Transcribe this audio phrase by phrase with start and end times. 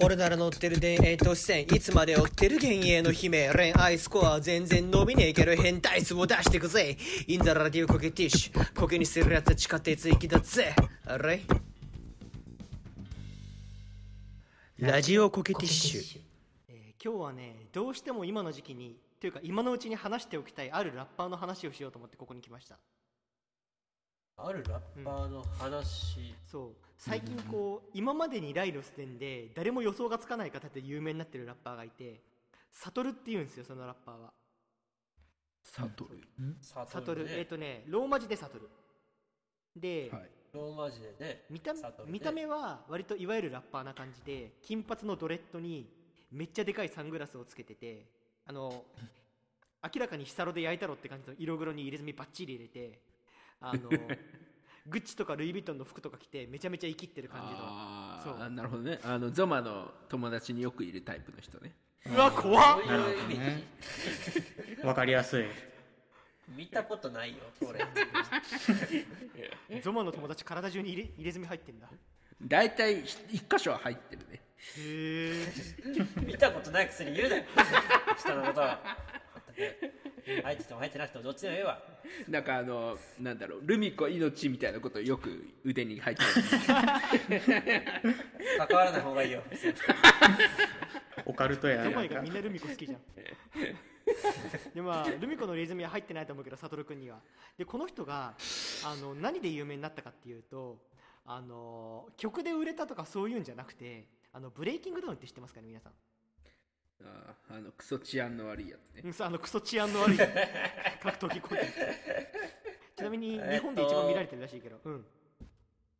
[0.00, 6.96] 俺なら乗ってる田園都市線いつまで追ってる幻影の姫恋愛スコア全然伸びねえけど変態数を出してくぜ。
[7.26, 8.80] インザラディオコケティッシュ。
[8.80, 10.74] コケにするやつは地下鉄行きだぜ。
[11.06, 11.42] あれ
[14.78, 16.20] ラジオコケティッシュ。
[16.68, 22.78] えー今日はねどうしても今の時期にというか今のうちに話しておきたいあるラッパーの話をしようと思ってここに来ました。
[24.38, 26.70] あるラッパーの話、そう。
[26.96, 32.20] 最近こう今までにライロス店で誰も予想がつかない形で有名になってるラッパーがいて
[32.72, 34.32] サトルっていうんですよそのラッパーは。
[35.62, 36.18] サトル？
[36.60, 37.30] ササトル、ね。
[37.36, 38.68] えっ、とねローマ字でサトル。
[39.76, 40.30] で、はい。
[40.52, 41.74] ローマ字でね見た
[42.06, 45.88] 見た目は割といわゆるラッパーな感じで金髪のドレッドに
[46.32, 48.06] めっちゃでかいサングラスをつけてて
[48.46, 48.84] あの
[49.84, 52.98] 明らかにヒサロで焼いたろって感じの色黒に入れ墨バッチリ入れて
[53.60, 53.90] あの
[54.86, 57.58] グッチとかルイ・ヴィトンの服とか着てめちゃめちゃ生きってる感じの。
[57.60, 58.36] あそう。
[58.40, 58.98] あ、なるほどね。
[59.04, 61.74] あの、ゾマの友達によくいるタイプの人ね。
[62.06, 62.80] うわ怖っ。
[62.86, 65.44] そういうイメージ、わかりやすい。
[66.56, 67.84] 見たことないよこれ。
[69.82, 71.88] ゾマの友達体中に入れ入れ墨入ってんだ。
[72.40, 74.40] 大体一箇所は入ってるね。
[74.78, 75.46] へえ
[76.24, 77.44] 見たことないくせに言うなよ
[78.18, 78.80] 人のことは
[80.42, 81.82] 入ってても入ってなくてもどっちでもええわ
[82.28, 82.44] なん。
[82.44, 83.38] かあの、なん。
[83.38, 86.28] だろう、ルミ子命みたいなことよく腕に入ってる。
[88.68, 89.42] 関わらない方がいいよ
[91.26, 92.32] オカルトやなみん。
[92.32, 93.00] なルミ子好きじゃん。
[94.74, 97.18] でまあルミ子の入れ墨は入ってないと思うけどサトル君には
[97.58, 98.34] でこの人が
[98.84, 100.78] あの何で有名になったかっていうと
[101.26, 103.44] あの曲で売れたとかそういうん。
[103.44, 105.92] じゃなくてあのブレイキングダウンって知ってますかね皆さん。
[107.04, 109.02] あーあの、クソ治安の悪いやつね。
[109.04, 110.18] うんそうあのクソ治安の悪い
[111.02, 111.74] 格闘技コンテンツ。
[112.96, 115.06] ちなみに日本で一番見られてるらしいけど、うん。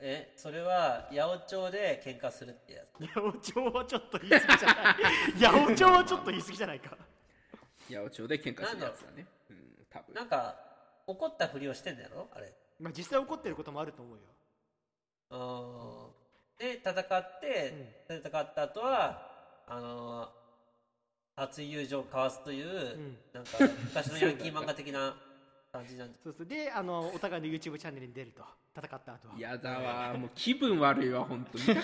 [0.00, 3.06] えそれは八百長で喧嘩するってやつ。
[3.06, 4.94] 八百長はちょっと言い過ぎじゃない。
[4.94, 6.90] 八百長はちょっと言い過ぎじゃないか。
[7.88, 9.26] 八百長で喧嘩するやつだね。
[9.50, 9.52] う。
[9.52, 10.14] ん、多分。
[10.14, 10.56] なんか
[11.06, 12.28] 怒ったふりをしてんだやろ？
[12.32, 12.52] あれ。
[12.80, 14.22] まあ実際怒ってることもあると思うよ。
[15.30, 16.18] うん
[16.58, 20.37] で戦って、戦った後はあのー
[21.40, 23.16] 熱い友情を交わすという、ん。
[23.32, 23.50] なんか
[23.84, 25.14] 昔のヤンキー漫画的な
[25.72, 26.46] 感じなんで そうそう。
[26.46, 28.42] であのお互いの YouTube チャンネルに出ると。
[28.76, 29.34] 戦った後は。
[29.36, 31.64] やだわ、もう気分悪いわ、本当に。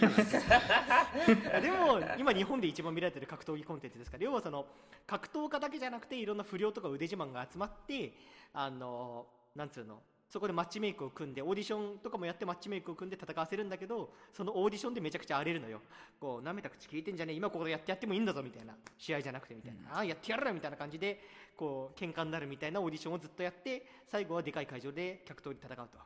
[1.60, 4.22] でも今日本で一番見られてる格闘技コンテンツですから。
[4.24, 4.66] 要はその
[5.06, 8.12] 格闘家だけじゃなくていろんな不良とか腕自慢が集まって
[8.52, 9.26] あの
[9.56, 10.00] なんつうの？
[10.34, 15.80] そこでマッチメイクを組んでオーディションとかもやってマッチメイクを組んで戦わせるんだけどそのオーディションでめちゃくちゃ荒れるのよ。
[16.18, 17.36] こう舐めた口聞いてんじゃねえ？
[17.36, 21.20] 今ここでやってやってもいいんだぞみたいな試合じゃなくてみたいな、ああやってやるよみたいな感じで
[21.56, 25.98] こう喧嘩になるみたいなオーディションをずっとやって最後はでかい会場で格闘技で戦うと。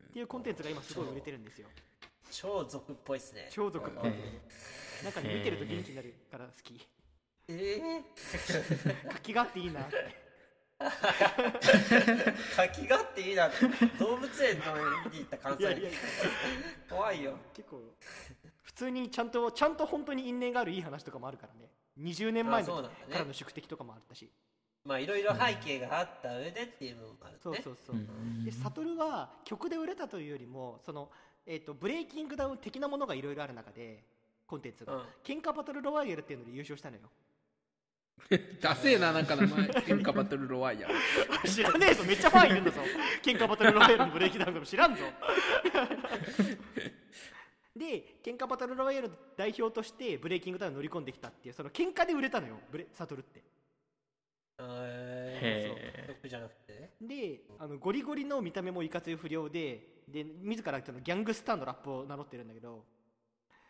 [0.00, 1.68] っていうコンテンツが今すごい売れてるんですよ。
[2.32, 3.50] 超族っぽいっすね。
[3.52, 4.10] 超族っぽい。
[4.10, 6.84] えなんかね見てると元気になるから好き。
[7.46, 8.02] ええ
[9.08, 10.27] 活気があっていいなって
[12.56, 13.50] 活気があっていいな
[13.98, 14.64] 動物園の
[15.10, 15.90] 見に行った関西いやいや
[16.88, 17.36] 怖いよ。
[17.52, 17.82] 結構
[18.62, 21.68] 普通にちゃんとちゃんと本当に因縁があるいい話とかもあるからね。
[22.00, 24.30] 20年前のからの宿敵とかもあったし。
[24.84, 27.38] まあいろいろ背景があった上でっていうのもあるね。
[27.42, 27.96] そうそうそう、
[28.44, 31.10] でサトルは曲で売れたというよりもその、
[31.44, 34.04] えー、とブレイキングダウン的なものがいろいろある中で
[34.46, 35.02] コンテンツが、うん。
[35.24, 37.02] 喧嘩バトルロワイヤルっていうので優勝したのよ
[38.60, 39.68] ダセえな、なんか名前。
[39.68, 40.94] 喧嘩バトルロワイヤル。
[41.48, 42.80] 知らねえぞめっちゃファンいるんだぞ
[43.22, 45.02] 喧嘩バトルロワイヤルのブレイキンダウンでも知らんぞ。
[47.76, 53.42] で喧嘩バトルロワイヤル代表としてブレイキングダウン乗り込んできたっていうその喧嘩で売れたのよブレサトルって。
[54.60, 62.84] えへー、曲じゃなくてであのゴリゴリの見た目もいかつい不良でで自らそのギャングスターのラップを名乗ってるんだけど。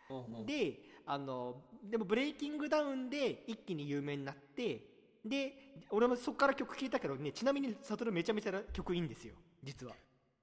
[0.09, 0.41] うんう。
[0.41, 1.55] んであの
[1.89, 4.79] でもブレイキングダウンで一気に有名になって
[5.25, 5.53] で
[5.89, 9.33] 俺もそこから曲聴いたけどねちなみにサトルめちゃめちゃ曲いいんですよ
[9.63, 9.93] 実は、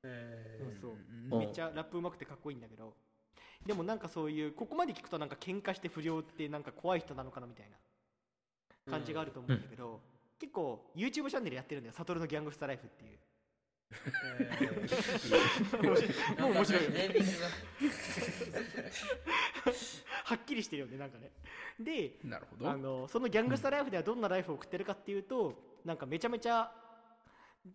[0.02, 0.90] えそう。
[0.90, 1.30] うん。
[1.30, 2.94] そうめっちゃラップうまくてかっこいいんだけど。
[3.64, 10.00] でもなんかそういうここまで聞くとなんか喧嘩して不良ってなんか怖い人なのかなみたいな感じがあると思うんだけど、
[10.38, 13.10] 結構 YouTube チャンネルやってるんだよサトルのギャングスターライフっていう。
[13.12, 13.18] ー、
[16.40, 17.14] もう面白いよネー。
[17.14, 17.46] ミングが
[20.24, 21.30] はっきりしてるよねなんかね。
[21.78, 22.70] でなるほど。
[22.70, 22.76] あ。
[22.76, 25.54] のそのギャングスターライフではどんなライフを送ってるかっていうと
[25.84, 26.70] なんかめちゃめちゃ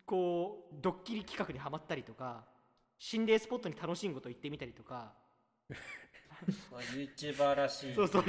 [0.06, 2.44] こうドッキリ企画にはまったりとか
[2.98, 5.12] 心霊スポットに楽しいこと行ってみたりとか。
[6.72, 7.94] まあ、YouTuber らしい。
[7.94, 8.24] そうそう。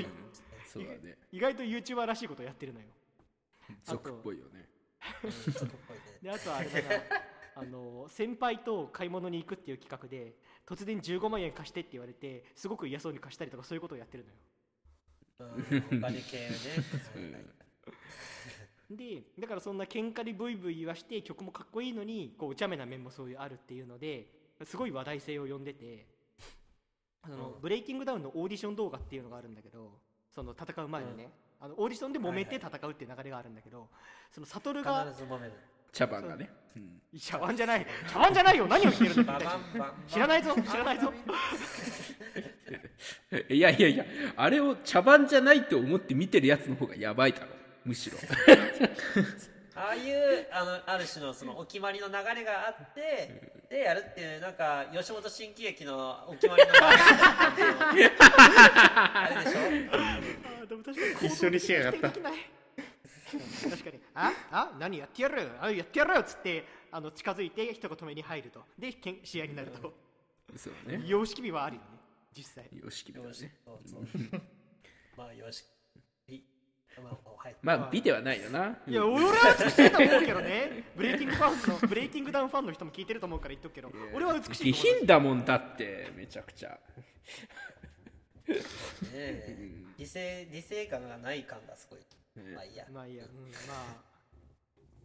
[0.72, 1.18] そうだね。
[1.32, 2.86] 意外と YouTuber らしいことをやってるのよ。
[3.84, 4.68] 俗っぽいよね。
[5.24, 5.32] うん。
[5.32, 6.04] ちょっとっぽいね。
[6.22, 10.36] であとはあれだなあの先輩と買い物に行くっていう企画で
[10.68, 14.38] 突然15万円貸してって言われてすごく嫌そうに貸したりとかそういうことをやってるのよ。
[15.92, 16.00] うん。
[16.00, 16.54] お金系ね。
[18.90, 24.28] でだからそんな喧嘩でブイブイ言わして曲もかっこいいのにこうお茶目な面もそういうあるっていうので
[24.64, 26.06] すごい話題性を呼んでて
[27.24, 27.62] あの、うん。
[27.62, 29.92] ブレイキングダウンのオーディション動画っていうのがあるんだけど
[30.34, 31.30] その戦う前にね、
[31.60, 33.88] あのオーディションで揉めて戦うっていう流れがあるんだけど、
[34.32, 35.54] その悟が必ず揉める
[35.94, 37.86] 茶番がね、うん茶碗じゃない。
[38.12, 38.66] 茶碗じゃないよ。
[38.68, 39.40] 何を言ってるんだ。
[40.08, 40.56] 知らないぞ。
[40.56, 41.14] 知らないぞ。
[43.50, 44.04] いやいやいや
[44.36, 47.48] あれを茶番じゃないと思って見てるやつの方がやばいだろ。
[47.86, 48.18] むしろ。
[49.76, 59.60] ああいうあのある種のそのお決まりの流れがあってでやるっていうなんか吉本新喜劇のお決まりの流れあれでしょ？
[59.98, 62.20] あでも確かに一緒にしやがった
[63.70, 65.50] 確かに「ああ何やってやる？
[65.60, 68.64] あやってやる!」っつってあの近づいて一言止めに入ると。
[68.78, 69.94] でけん試合になると。
[70.56, 71.02] そうね。
[71.06, 71.88] 様式美はあるよね。
[72.36, 72.70] 実際。
[72.78, 73.56] よしきだよしね
[75.18, 75.64] まあよし
[76.28, 76.42] い
[77.64, 78.78] まあ美ではないよな。
[78.88, 79.32] いや俺は
[79.66, 80.92] 美しいと思うけどね。
[80.96, 83.92] ブレイキングファンのブレイキングダウンファンの人も聞いてると思うから言っとくけど。
[84.14, 84.74] 俺は美しいと思う。
[84.74, 86.70] 下品だもんだってめちゃくちゃ。
[86.70, 86.78] ね
[89.12, 89.84] え。
[89.98, 92.00] 理性理性感がない感がすごい
[92.36, 92.86] まあいいや。
[92.92, 94.04] まあいいや、うん、まあ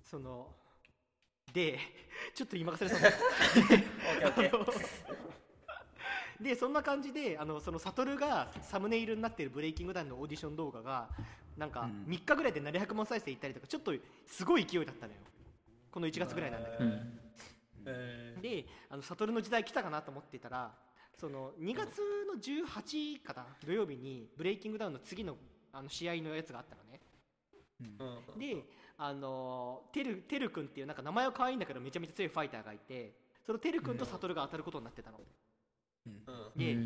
[0.02, 0.54] その
[1.52, 1.78] で
[2.34, 3.00] ちょっと言い任せるそう。
[3.00, 3.08] だ
[4.28, 6.42] オッケーオッケー。
[6.42, 11.08] でそんな感じであのその悟がサムネイルになっているブレイキングダウンのオーディション動画が
[11.56, 12.04] なんかうん。
[12.04, 13.92] 3日ぐらいで700万再生いったりとかちょっと
[14.26, 15.20] すごい勢いだったのよ。
[15.90, 20.70] この1月ぐらいなんだけど、えーであの悟の時代来たかなと思ってたら
[21.18, 21.98] その2月
[22.32, 25.36] の18かな土曜日にブレイキングダウンの次の
[25.72, 27.00] あの試合のやつがあったのね
[27.80, 28.38] うん。
[28.38, 28.64] で
[28.96, 33.12] あのテルテル君っていうなんか名前は可愛いんだけどめちゃめちゃ強いファイターがいて
[33.46, 35.20] そのテル君と悟が当たることになってたの、
[36.06, 36.24] うん。
[36.56, 36.76] で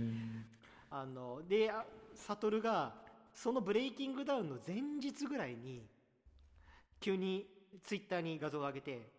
[0.90, 1.84] あのであ
[2.14, 2.94] 悟が
[3.34, 5.86] そのブレイキングダウンの前日ぐらいに
[7.00, 7.46] 急に
[7.82, 9.10] ツイッターに画像を上げて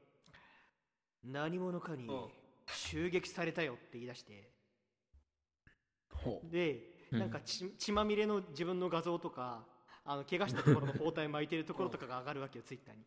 [1.24, 2.28] 何者かにうん。
[2.66, 4.50] 襲撃されたよって言い出して。
[6.10, 6.50] ほう。
[6.50, 9.66] でなんか血血まみれの自分の画像とか
[10.06, 13.06] あの怪我したところの包帯巻いてるところとかが上がるわけよ ツイッターに。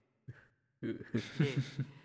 [0.81, 1.05] で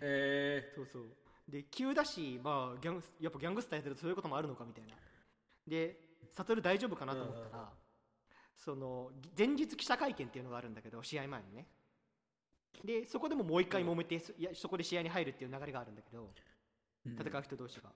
[0.00, 1.16] えそうそう。
[1.48, 4.96] で急だし、まあ、ギャングやっぱギャングスターやってるとそういうこともあるのかみたいな。
[5.66, 5.98] で
[6.30, 7.72] 悟大丈夫かなと思ったら、
[8.56, 11.66] その前日記者会見っていうのがあるんだけど試合前にね。
[12.84, 16.32] でそこでももう一回揉めて、そいやそこで試合に入るっていう流れがあるんだけど
[17.04, 17.90] 戦う人同士が、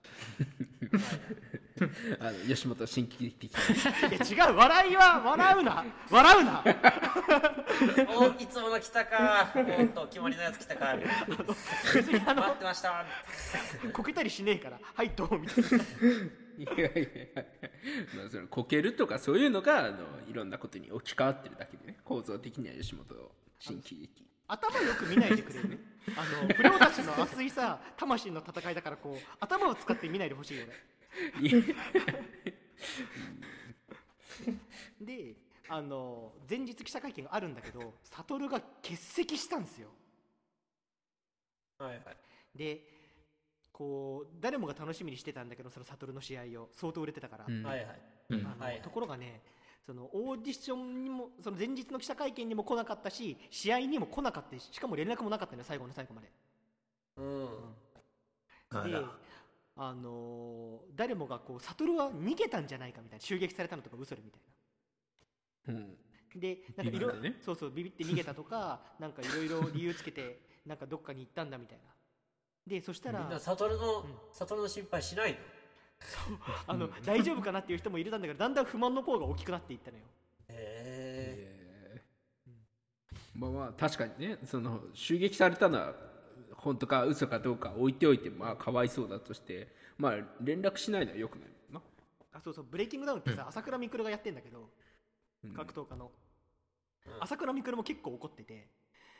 [2.27, 3.53] あの吉本新喜劇的
[4.35, 5.85] いや違う笑いは笑うな。
[6.11, 6.61] 笑うな。
[6.61, 9.53] ー、おいつもの来たか。
[9.55, 10.97] おっと決まりのやつ来たか。
[11.93, 13.05] 別 にあの待ってました。
[13.93, 14.79] こけたりしねえから。
[14.81, 15.39] はいどう？
[15.39, 15.69] みたいな。
[16.57, 17.45] いやいやいや。
[18.17, 21.97] まあそのこけるとかそういうのがあのいろんなことに置き換わってるだけでね。
[22.03, 25.79] 構造的には吉本新喜劇頭よく見ないでくれる
[26.15, 30.73] あの不良たちの熱いさ魂の戦いだからこう頭を使って見ないでほしいよね。
[35.01, 35.35] で
[35.69, 39.89] あの前日記者会見があるんだけど悟が欠席したんですよ。
[41.79, 42.01] はいはい。
[42.55, 42.81] で
[43.73, 46.69] こう誰もが楽しみにしてたんだけどその悟の試合を。
[46.73, 47.63] 相当売れてたから、うん。
[47.63, 48.01] はいはい。
[48.31, 48.81] あのはいはい。
[48.81, 49.41] ところがね
[49.87, 56.29] そのオーディションにもその前日の記者会見にも来なかったし試合にも来なかったししかも連絡もなかったのよ最後の最後まで。
[57.15, 57.45] うん。
[58.91, 59.17] であら。
[59.79, 64.37] あのー誰もがこう悟は逃げたんじゃないかみたいな襲撃されたのとか嘘でみた
[65.71, 65.81] いな。
[66.35, 66.39] うん。
[66.41, 67.35] でなんかいろね。
[67.45, 71.85] そうそうビビって逃げたとか なんかいろいろ理由つけてなんかどっかに行ったんだみたいな。
[72.65, 75.37] でそしたらみんな悟の悟の心配しないの？
[76.67, 80.03] あの大丈夫かなっていう人もいるんだけどだんだん不満の方が大きくなっていったのよ。
[80.49, 83.39] へえー。
[83.39, 85.93] まあまあ確かにねその襲撃されたのは
[86.55, 91.81] 本当か嘘かどうか置いておいてまあかわいそうだとしてまあ連絡しないのはよくないな。
[92.33, 92.65] あそうそう。
[92.69, 94.69] ブレイキングダウンってさ、朝倉未来がやってんだけど
[95.43, 95.53] うん。
[95.53, 96.11] 格闘家の、うん
[97.21, 98.67] 朝倉未来も結構怒ってて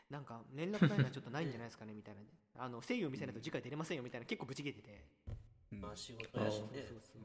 [0.09, 5.05] なんか連絡ないのはちょっとないんじゃないですかねみたいなあの誠意を見せないと次回出れませんよみたいな結構ブチ切れてて。
[5.29, 5.46] うん
[5.81, 6.67] まあ仕事やしね。
[6.87, 7.21] そうそう。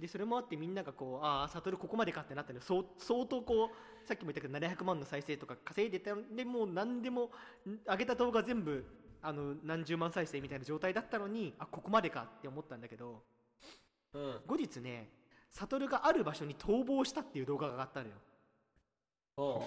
[0.00, 7.28] でそれもあってみんながこうああ悟ここまでかってなったのよそう相当こうさっきも言ったけど700万の再生とか稼いでたんでもう何でもん
[7.88, 8.84] 上げた動画全部
[9.22, 13.22] あの何十万再生みたいな状態だったのにあここまでかって思ったんだけど
[14.14, 14.40] うん。
[14.44, 15.08] 後日ね
[15.52, 18.14] 悟がある場所に逃亡したっていう動画が上がったのよ。
[19.36, 19.66] おうおう。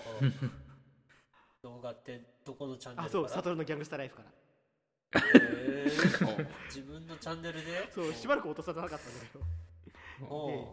[1.64, 4.30] 動画ってどこのチャンネルあそう悟のギャングスターライフから
[5.16, 6.48] へー。
[6.68, 7.92] 自分のチャンネルで？
[7.94, 9.38] そうしばらく落とさなかったんだけ
[10.28, 10.68] どで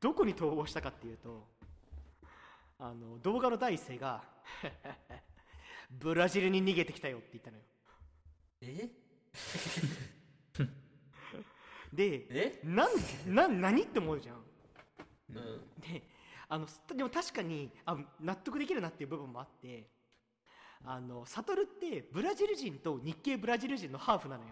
[0.00, 1.46] どこに逃亡したかっていうと
[2.78, 4.22] あの動画の第一声が
[5.90, 7.62] 「ブラジルに逃げてきたよ」って言ったのよ。
[8.60, 8.90] え？
[11.92, 12.60] でえ？
[12.64, 14.44] なんなん何って思うじゃん。
[15.30, 15.80] うん。
[15.80, 16.02] で
[16.48, 19.88] あのすでも確かにあ納得できるなっていう部分もあって
[20.84, 24.50] あのサトルってブラジル人と日系ブラジル人のハーフなのよ。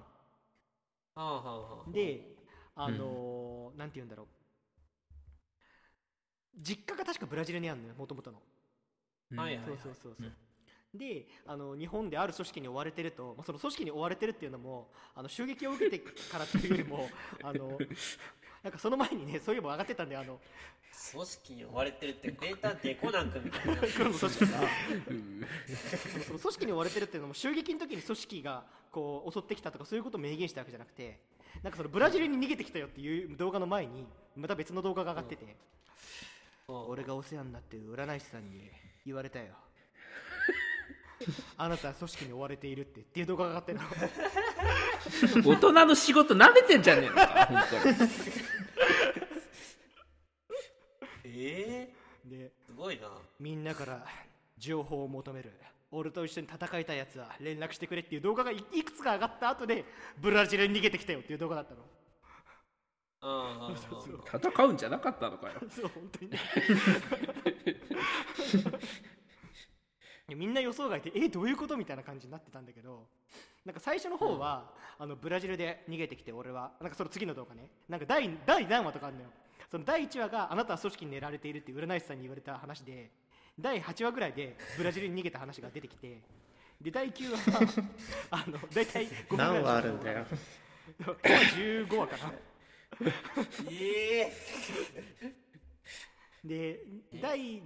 [1.14, 1.92] はあはあはあ。
[1.92, 2.36] で
[2.74, 4.26] あのーなんて言うんだろう。
[6.58, 8.42] 実家が確かブラジルにあるのよもともとの
[9.34, 9.66] はいはいはい。
[9.66, 10.32] そうそうそうそう、
[10.94, 15.98] であの日本である組織に追われてると、まあ、その組織に追われてるっていうのもあの襲撃を受けて
[16.30, 17.08] からっていうよりも
[17.42, 17.82] あの
[18.66, 20.40] なんかその前にねそういえば上がってたんであの。
[21.12, 23.76] 組織に追われてるって名探偵コナン君みたいな。
[23.76, 24.58] 黒の組織が
[26.26, 31.20] その組織に追われてるっていうのも襲撃の時に組織がこう襲ってきたとかそういうことを明言したわけじゃなくて
[31.62, 34.04] なんかそのブラジルに逃げてきたよっていう動画の前に
[34.34, 35.56] また別の動画が上がってて、
[36.66, 38.68] 俺がお世話になってる占い師さんに
[39.04, 39.54] 言われたよ
[41.56, 43.84] あなたは組織に追われているってっていう動画が上がってるの。
[45.54, 47.96] 大人の仕事舐めてんじゃねえのか本当に。
[51.38, 51.94] ええ
[52.24, 53.08] ですごいな。
[53.38, 54.04] みんなから
[54.58, 55.52] 情報を求める。
[55.92, 59.84] 俺と一緒に戦いたいやつは連絡してくれっていう動画がいいくつか上がった後で
[60.18, 61.84] ブラジルに逃げてきたよっていう動画だったの。
[63.22, 65.54] 戦うんじゃなかったのかよ。
[65.70, 66.30] そう本当に
[70.34, 73.06] みんな予想外でえどういうことみたいな感じになってたんだけど
[73.64, 77.68] なんか最初の方は、あのブラジルで逃げてきて俺はなんかその次の動画ね。
[77.88, 79.28] なんか第第何話とかあるのよ。
[79.68, 83.10] その第1話があなたは組織に狙われているって占い師さんに言われた話で
[83.58, 86.20] 第8話ぐらいでブラジルに逃げた話が出てきて
[86.80, 87.84] で第9話は
[88.30, 89.52] あの大体5分ぐらい。
[89.54, 90.26] 何話あるんだよ。
[91.00, 92.32] 今15話かな。
[93.68, 94.32] ええ
[96.44, 96.80] で
[97.20, 97.62] 第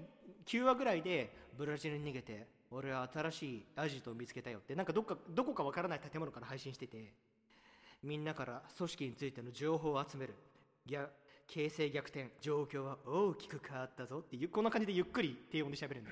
[0.46, 4.74] 9話ぐらいでブラジルに逃げて俺は新しいアジトを見つけたよって。
[4.74, 7.12] なんかどっかどこかわからない建物から配信してて
[8.02, 10.34] みんなから組織についての情報を集める。
[10.86, 11.10] 逆
[11.46, 12.30] 形勢逆転。
[12.40, 16.10] 状況は大きく変わったぞっていうこんな感じでゆっくり低音で喋るんだ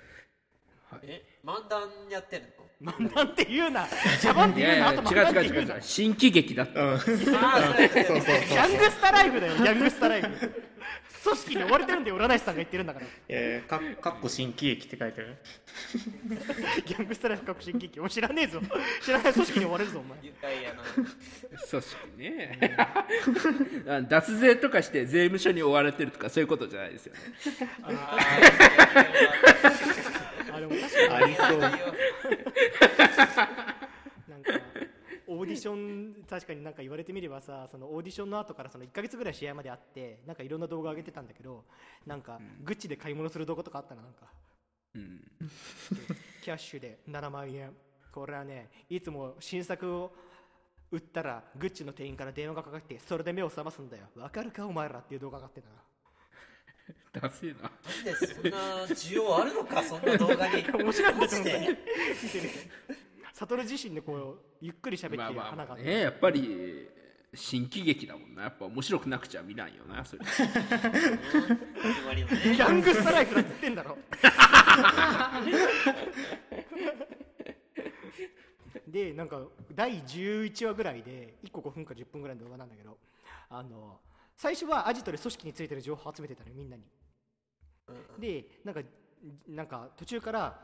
[0.96, 2.64] よえ漫談やってるの？
[2.80, 3.86] まあなんて言うな。
[4.22, 4.88] 茶番って言うな。
[4.88, 5.60] あと違う漫談って言うな。
[5.60, 6.80] 違う違う違う新喜劇だった。
[6.80, 6.94] うん。
[6.94, 10.28] ああそうそうギャングスタライブだよギャングスタライブ。
[11.20, 13.06] 組織に追われてるんで占い師さんが言ってるんだから。
[13.28, 15.36] えー、かかっこ新喜劇って書いてある。
[16.86, 17.98] ギャングスタライブ革新劇。
[17.98, 18.60] お前知らねえぞ。
[19.02, 20.18] 知らない組織に追われるぞお前。
[21.68, 22.76] 組織ね。
[23.88, 27.20] あ 脱税とかして税務署に追われてるとかそういうことじゃないですよね
[30.58, 31.24] ああでも確かに。
[31.24, 31.58] ありそう。
[31.58, 31.72] なん
[34.42, 34.48] か
[35.28, 41.64] オーディション確かになんか言われてみればさそのオーディションの後からその1ヶ月ぐらい試合まであってなんかいろんな動画上げてたんだけど
[42.06, 44.26] なんかグッチで買い物する動画とかあったななんか。
[44.94, 45.20] うん。
[46.42, 47.72] キャッシュで7万円。
[48.10, 50.12] これはねいつも新作を
[50.90, 54.04] 売ったらグッチの店員から電話がかかってそれで目を覚ますんだよ。
[54.16, 55.74] わかるかお前らっていう動画上がってたな
[57.12, 57.62] ダセえな。
[57.62, 60.64] なんでそんな需要あるのか そんな動画に。
[60.70, 61.60] 面白いんだマジと思って。
[61.60, 61.68] で。
[62.22, 62.50] 見てる。
[63.34, 66.88] 悟自身でこうゆっくり喋ってまある花がまあまあねやっぱり
[67.34, 70.24] 新喜劇だもんなやっぱ面白くなくちゃ見ないよなそれ。
[70.24, 73.98] ギャングスタライフだって言ってんだろ。
[78.88, 79.42] でなんか
[79.74, 82.96] 第11話ぐらいで1個5分か10分ぐらいの動画なんだけど
[83.50, 84.00] あの
[84.38, 86.84] 最初はアジトで組織についてる情報を集めてたのよみんなに。
[88.20, 88.82] でなんか
[89.48, 90.60] なんか途中から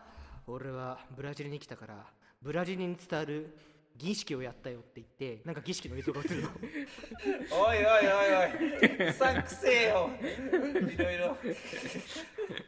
[0.47, 2.07] 俺はブラジルに来たから
[2.41, 3.59] ブラジルに伝わる
[3.97, 6.51] 儀式をやったよって言ってなんか儀式の映像が映るの。
[7.51, 10.11] おいおいおいおいうさんくせえよ。
[10.23, 11.37] いろいろ。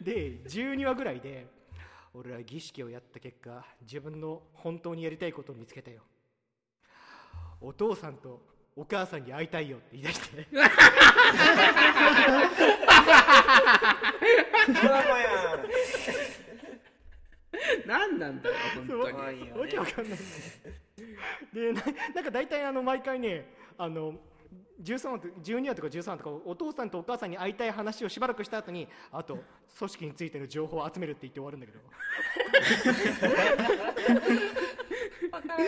[0.03, 1.47] で12話ぐらいで
[2.15, 6.03] 俺は儀式をやった結果自分の本当にやりたいことを見つけたよ。
[7.61, 10.47] お父さんとお母さんに会いたいよって言い出して。
[10.53, 10.69] ドラ
[14.89, 15.29] マや
[17.87, 18.97] 何なんだよ本当
[19.33, 19.51] に。
[19.51, 20.19] わけわかんない。
[21.55, 21.83] でな
[22.15, 24.13] なんか大体あの毎回ねあの
[24.83, 29.39] 13話と12話とか13話とかお父さんとお母さんに会いたい話をしばらくした後にあと
[29.79, 31.79] 組織についての情報を集めるって言って終わるんだけど。
[35.57, 35.63] で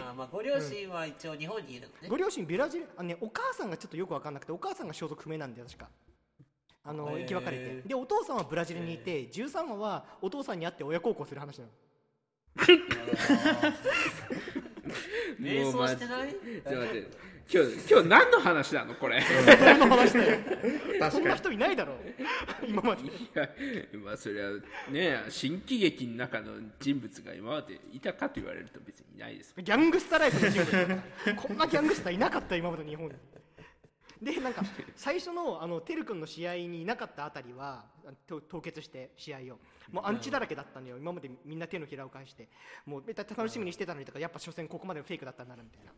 [0.00, 2.08] あまあご両親は一応日本にいるのね。
[2.08, 5.88] ご両親ブラジルあの、ね、お母さんがちょっとよく分かんなくてお母さんが消息不明なんだよ確か。
[6.82, 7.18] あのへー。
[7.20, 7.82] 生き別れて。
[7.88, 11.70] でお父さんはブラジルにいて13話はお父さんに会って親孝行する話なの。
[15.40, 16.30] 瞑想してない？
[16.30, 19.20] ちょっと待って今日今日何の話なのこれ？
[19.44, 20.38] 誰の話だよ。
[21.10, 21.96] そんな人いないだろ。
[22.66, 23.02] 今まで。
[23.02, 23.48] いや
[24.04, 24.52] まあそれは
[24.88, 29.52] ね新喜劇の中の人物が今までいたかと言われると別にいないです。
[29.60, 31.00] ギャングスターライフの人物。
[31.42, 33.14] こんなギャングスターいなかった今まで日本に。
[34.22, 34.62] でなんか
[34.94, 37.86] 最初のあのてるくんの試合にいなかったあたりは
[38.28, 39.58] と凍結して試合を。
[39.90, 40.98] もうアンチだらけだったのよ。
[40.98, 42.48] 今までみんな手のひらを返して。
[42.86, 45.92] もうめっちゃ楽しみにしてたのにとかやっぱ所詮ここまでフェイクだったんだなみたいな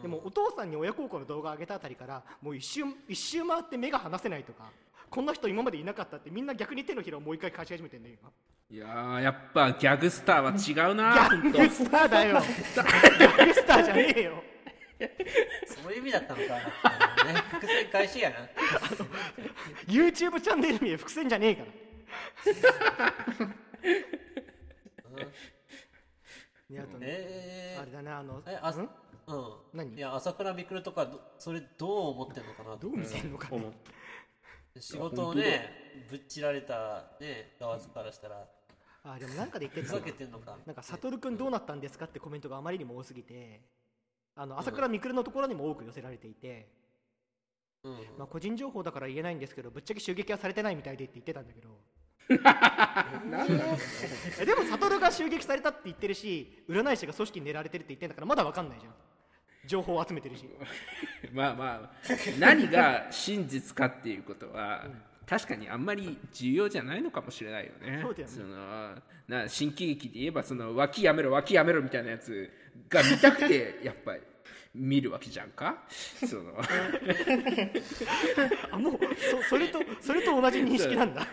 [0.00, 4.70] でもお父さんに親孝行の動画を上げたあたりからもう一周一周回って目が離せないとか
[5.10, 8.30] こんな人今までいなかったってみんな逆に手のひらをもう一回返し始めてんだよ今。
[8.70, 12.40] いやーやっぱギャグスターは違うなギャグスターだよ。
[12.40, 14.42] ギャングスターじゃねえよ。
[15.66, 16.62] そういう意味だったのか、ね、
[17.50, 18.36] 伏線回収やな。
[19.86, 21.68] YouTube チャンネル名伏線じゃねえから。
[26.70, 28.88] ねあとねえあれだねあのー、えあん？
[29.26, 29.54] うん。
[29.72, 29.94] 何？
[29.94, 32.88] いや朝倉未来とかどそれどう思ってんのかなと。
[32.88, 33.48] どう見せんのか
[34.78, 38.44] 仕事をねぶっちられたね側からしたら。
[39.04, 40.56] あでもなんかで言ってふざけてんのか。
[40.66, 43.60] なんか「悟君どうなったんですか?」ってコメントがあまりにも多すぎて。
[44.34, 46.66] あの朝倉未来のところにも多く寄せられていて、
[47.84, 47.92] うん。
[48.16, 51.68] まあ、個人情報だから言えないんですけどぶっちゃけ襲撃はされてないみたいでって言ってたんだけど。
[54.40, 58.94] えでも悟が襲撃されたって言ってるし占い師が組織に狙われてるって言ってんだからまだわかんないじゃん
[59.66, 60.44] 情報を集めてるし
[61.32, 64.86] まあまあ何が真実かっていうことは、
[65.26, 68.00] 確かにあんまり重要じゃないのかもしれないよね。
[68.02, 68.94] そうだよねの
[69.28, 72.50] な新喜劇で言えばその脇やめろ脇やめろみたいなやつ
[72.88, 74.20] が見たくて やっぱり
[74.74, 75.84] 見るわけじゃんか？
[76.26, 76.54] その
[78.72, 81.26] あもうそそれとそれと同じ認識なんだ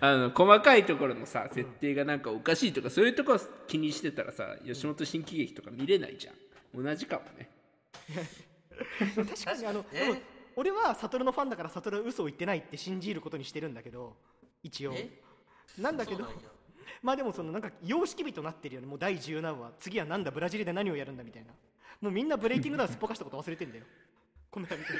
[0.00, 6.34] あの細かいところのさ設定がなんかおかしいとかそういうところ気にしてたらさ吉本新喜劇とか見れないじゃん。
[6.82, 7.48] 同じかもね。
[9.14, 9.86] 確かにあの、ね。
[9.92, 10.16] でも
[10.56, 14.16] 俺は悟のファンだから悟は嘘を言ってないって信じることにしてるんだけど
[14.62, 14.92] 一応。
[14.94, 15.08] え？
[15.78, 16.26] なんだけど
[17.02, 18.86] まあでもそのなんか様式美となってるよね。
[18.86, 19.72] もう第10何話。
[19.78, 21.52] 次はなんだブラジルで何をやるんだみたいな。
[22.00, 23.84] もうみんなブレイキングダウンすっぽかしたこと忘れてんだよ
[24.58, 24.98] この辺見てる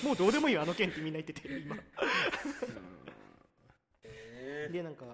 [0.00, 1.76] ともうどうでもいいよあの件ってみんな言ってて今。
[4.72, 5.04] でなんか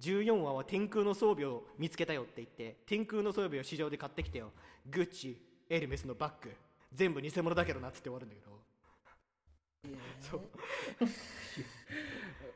[0.00, 4.52] 14話は天空の装備を見つけたよって言って天空の装備を市場で買ってきてよ。
[4.90, 6.52] グッチエルメスのバッグ。
[6.94, 8.52] 全部偽物だけどなっつって終わるんだけど。
[10.20, 10.42] そう。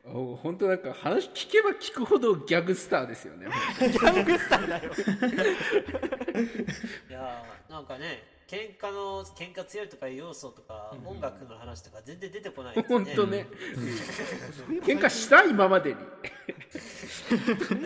[0.09, 4.89] お本当なんか話聞けば聞くほどギャグスターですよね ギャングスターだよ。
[7.09, 12.95] いやーなんかね喧嘩の喧嘩強いとかいう要素とか、音楽の話とか全然出てこないですね。
[12.95, 13.47] 本当ね、
[14.85, 15.97] 喧嘩した今までに。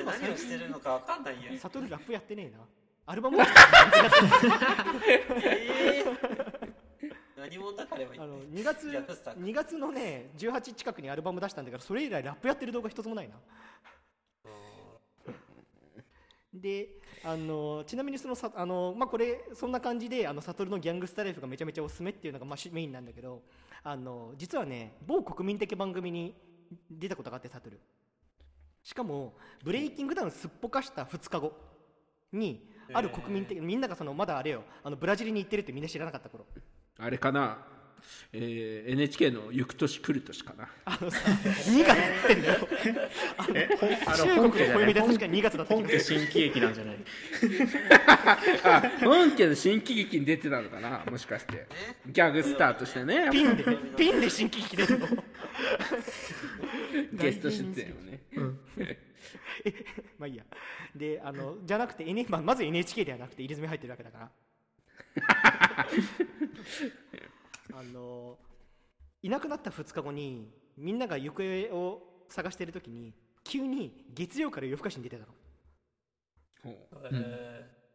[0.05, 1.51] 何をしてるのかわかんないよ。
[1.59, 2.63] サトルラップやってねえな。
[3.07, 3.45] アルバムは
[5.05, 13.35] えー、何者だ彼はあの2月ギャグスター2月のね18近くにアルバム出したんだからそれ以来ラップやってる動画一つもないな
[16.53, 16.89] で
[17.23, 23.41] あのちなみにそのさあの、まあ、これそんな感じであのサトルのギャングスターライフがめちゃめちゃおすすめっていうのが、まあ、主メインなんだけど
[23.83, 26.35] あの実はね某国民的番組に
[26.89, 27.79] 出たことがあってサトル。
[28.83, 31.53] しかもブレイキングダウンすっぽかした2日後
[32.33, 36.45] にある国民的、みんながそのまだあれよあのブラジルに行ってるってみんな知らなかった頃。
[36.97, 37.59] あれかな、
[38.33, 40.69] えー NHK の「ゆく年来る年」かな。
[40.85, 42.67] あのさ2月ってんだよ
[44.05, 46.97] あ中の国の暦で確かに2月だった気本家新喜劇なんじゃない？
[48.63, 51.03] あ 本家の新喜劇に出てたのかな？
[51.09, 51.67] もしかして。
[52.07, 53.29] ギャグスターとしてね。
[53.31, 53.63] ピンで
[53.97, 55.07] ピンで新喜劇出るの？
[57.13, 58.19] ゲスト出演をね。
[60.17, 60.43] まあいいや。
[60.95, 64.29] であのじゃなくて、N まあ、まず NHK ではなくて入れ墨入ってるわけだから
[67.73, 68.37] あの
[69.21, 75.33] いなくなった2日後にみんなが行方を探してる時に急に月曜から夜更かしに出てたの。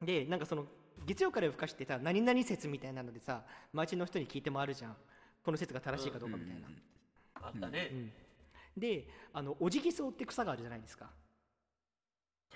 [0.03, 0.67] でなんかその
[1.07, 4.97] 月曜から夜更かしってさ何々説みたいなのでさ街の人に聞いて回るじゃん。
[5.47, 6.71] この説が正しいかどうかみたいな、ー
[7.35, 7.93] あったね、
[8.77, 11.09] であのオジギソウって草があるじゃないですか、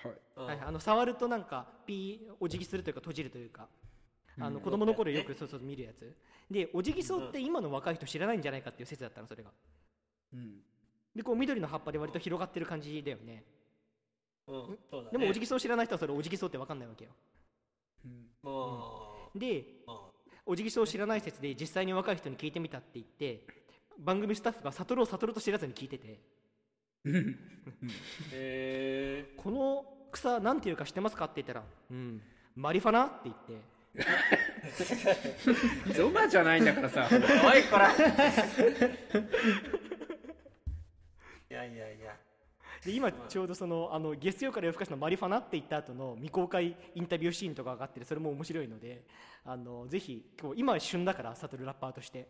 [0.03, 0.13] はい。
[0.37, 0.47] うん。
[0.47, 3.69] はい、あの触るとなんかピーお辞儀するというか閉じるというか
[4.41, 6.15] あのうん子供の頃よくそうそう見るやつ。
[6.51, 9.51] でお辞儀草って今の若い人知らないんじゃないかっていう説だったのそれが。
[10.33, 10.61] うん。
[11.15, 13.45] でこう緑の葉っぱで割と広がってる感じだよね。
[14.47, 15.09] うんそうだね。
[15.13, 17.11] でもお辞儀草知らない人はそれお辞儀草って分かんないわけよ。
[18.05, 18.29] う、うん。
[20.47, 23.47] お辞儀草知らない説で実際に若い人に聞いてみたって言って
[23.99, 26.19] 番組スタッフが悟を悟と知らずに聞いてて。
[28.33, 32.23] えこの草なんていうか知ってますかって言ったら「うん。
[32.57, 33.55] マリファナ」って言って
[35.95, 37.09] ゾマじゃないんだからさ。
[37.11, 37.15] お
[37.57, 37.91] いこら。
[37.93, 37.97] い
[41.53, 42.15] やいやいや。
[42.85, 49.05] で今ちょうどそのあの月曜から夜更かしのマリファナって言った後の未公開インタビューシーンとかがあってそれも面白いので
[49.45, 52.29] あのぜひ今日今は旬だからサトルラッパーとして。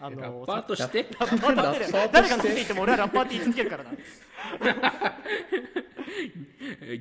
[0.00, 1.02] あラッパーとして？
[1.02, 2.08] ラッパーとして。
[2.12, 3.90] 誰が何て言っても俺はラッパーって言い続けるからな。
[3.90, 3.96] ギ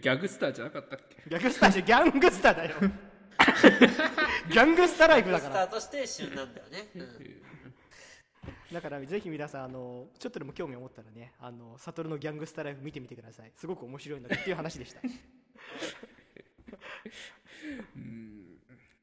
[0.10, 1.16] ャグスターじゃなかったっけ？
[1.30, 2.76] ギャグスターじゃギャングスターだよ
[4.50, 5.54] ギャングスターライフだから。
[5.54, 7.44] スターとして旬なんだよね、うん。
[8.74, 13.52] だからぜひ皆さんあのちょっとでも興味を持ったらねあのサトルのギャングスターライフ見てみてください。
[13.56, 15.02] すごく面白いのでっていう話でした。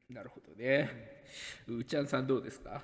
[0.09, 0.89] なるほどね。
[1.67, 2.81] うーちゃんさんどうですか？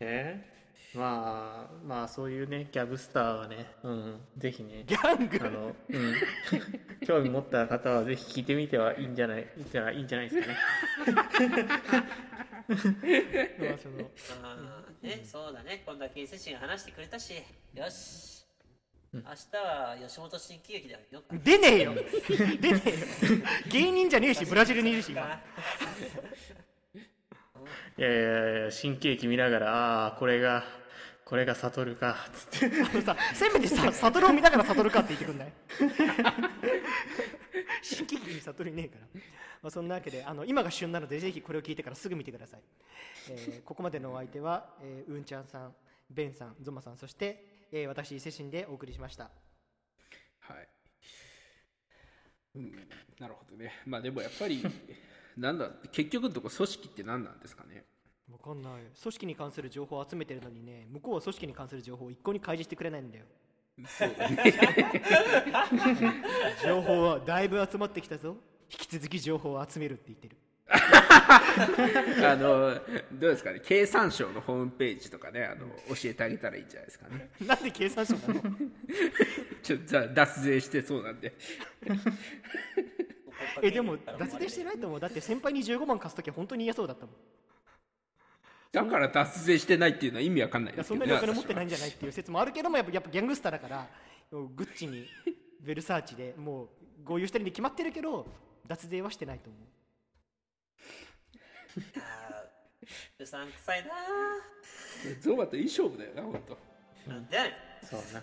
[0.00, 0.59] え
[0.94, 5.38] まあまあそういうねギャグスターはね、うん、ぜひねギャング？
[5.40, 6.14] あの、うん、
[7.06, 10.56] 興味持った方はぜひ聞いてみてはいいんじゃないいいんじゃないいいんじゃないですかね。
[12.70, 14.10] まあその
[14.42, 17.32] あーね、そうだね、今度は警察士が話してくれたし、
[17.74, 18.44] よし。
[19.12, 19.26] 明日
[19.56, 21.22] は吉本新喜劇であげよ。
[21.42, 21.94] 出ねえよ。
[22.60, 22.96] 出ねえよ。
[23.68, 25.42] 芸人じゃねえしブラジルにいるし今。
[27.98, 30.64] いやいやいや新喜劇見ながらああーこれが
[31.30, 32.82] これが悟かつって。
[32.82, 35.52] あのさせめてさサトルを見ながらサトルかって言ってくんない？
[37.82, 39.06] 新喜劇にサトルいねえから、
[39.62, 42.60] まあ、そんなわけであの今が旬なのでぜひこれを聞いてからすぐ見てください、
[43.30, 45.74] えーここまでのお相手は、えーうんちゃんさん
[46.10, 49.30] ベンさんゾマさんそして、えー私伊勢神でお送りしました。
[50.40, 50.68] はい、
[52.56, 52.88] うん、
[53.20, 53.72] なるほどね。
[53.86, 54.64] まあでもやっぱり
[55.36, 57.84] なんだ結局のとこ組織って何なんですかね？
[58.32, 58.72] わかんない。
[59.02, 63.24] 組織に関する情報を集めてるのにね向こうは組織に関する情報を一向に開示してくれないんだよ。
[63.86, 64.54] そうだね
[66.62, 68.36] 情報はだいぶ集まってきたぞ。
[68.70, 70.36] 引き続き情報を集めるって言ってる。
[70.72, 72.74] あの
[73.12, 73.60] どうですかね？
[73.60, 77.30] 経産省のホームページとかねあの教えてあげたらいいんじゃないですかね。
[77.44, 78.34] なんで計算書なの？
[79.62, 81.32] ちょっとじゃあ脱税してそうなんで。
[83.62, 85.00] えでも脱税してないと思う。
[85.00, 87.14] だって先輩に15万貸す時は本当に嫌そうだったもん
[88.72, 90.74] だから脱税してないっていうのは意味わかんない。
[90.74, 93.88] ですけどねなにお金持ってないんじゃないっていう説もあるけどもやっぱやっぱギャングスターだから
[94.30, 95.06] もうグッチに
[95.60, 96.68] ベルサーチでもう
[97.04, 98.26] 合流してるんで決まってるけど
[98.66, 99.62] 脱税はしてないと思う。
[103.22, 103.90] うさんくさいな
[105.20, 107.38] ゾマといい勝負だよな本当ーなんで
[107.82, 108.22] そうな。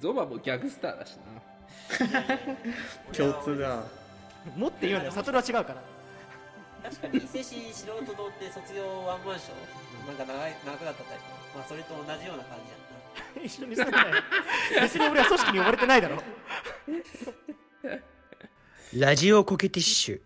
[0.00, 1.42] ゾマもギャグスターだしな。
[3.12, 3.84] 共通だ
[4.56, 5.10] もって言うのよ。
[5.12, 5.82] 悟は違うから
[6.84, 11.24] 確かに伊勢市素人堂って卒業ワンマンションなんか長い長くなったタイプ。
[11.56, 13.40] まあそれと同じような感じやんな。
[13.42, 14.06] 一緒にすんなよ
[14.82, 16.22] 別に俺は組織に呼ばれてないだろ。
[18.96, 20.20] ラジオコケティッシュ